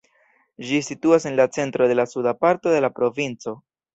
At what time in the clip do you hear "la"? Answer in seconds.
1.41-1.45, 1.99-2.07, 2.87-2.93